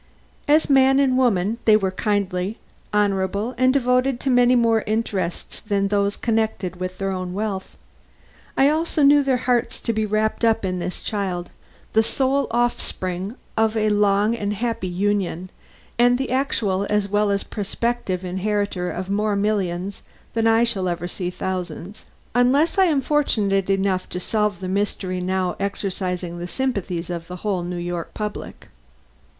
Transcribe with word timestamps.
As 0.47 0.67
man 0.67 0.99
and 0.99 1.15
woman 1.15 1.59
they 1.65 1.77
were 1.77 1.91
kindly, 1.91 2.57
honorable 2.91 3.53
and 3.55 3.71
devoted 3.71 4.19
to 4.21 4.31
many 4.31 4.55
more 4.55 4.81
interests 4.87 5.59
than 5.59 5.89
those 5.89 6.17
connected 6.17 6.77
with 6.77 6.97
their 6.97 7.11
own 7.11 7.33
wealth. 7.35 7.77
I 8.57 8.67
also 8.67 9.03
knew 9.03 9.21
their 9.21 9.37
hearts 9.45 9.79
to 9.81 9.93
be 9.93 10.07
wrapped 10.07 10.43
up 10.43 10.65
in 10.65 10.79
this 10.79 11.03
child, 11.03 11.51
the 11.93 12.01
sole 12.01 12.47
offspring 12.49 13.35
of 13.55 13.77
a 13.77 13.89
long 13.91 14.35
and 14.35 14.53
happy 14.55 14.87
union, 14.87 15.51
and 15.99 16.17
the 16.17 16.31
actual 16.31 16.87
as 16.89 17.07
well 17.07 17.29
as 17.29 17.43
prospective 17.43 18.25
inheritor 18.25 18.89
of 18.89 19.07
more 19.07 19.35
millions 19.35 20.01
than 20.33 20.47
I 20.47 20.63
shall 20.63 20.89
ever 20.89 21.07
see 21.07 21.29
thousands, 21.29 22.05
unless 22.33 22.79
I 22.79 22.85
am 22.85 23.01
fortunate 23.01 23.69
enough 23.69 24.09
to 24.09 24.19
solve 24.19 24.61
the 24.61 24.67
mystery 24.67 25.21
now 25.21 25.55
exercising 25.59 26.39
the 26.39 26.47
sympathies 26.47 27.11
of 27.11 27.27
the 27.27 27.35
whole 27.45 27.61
New 27.61 27.77
York 27.77 28.15
public. 28.15 28.69